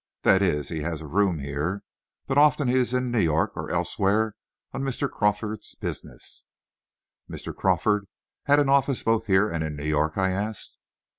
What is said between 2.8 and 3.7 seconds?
in New York or